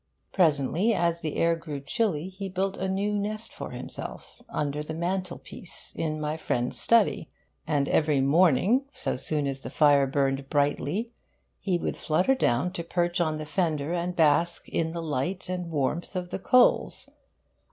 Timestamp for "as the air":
0.95-1.55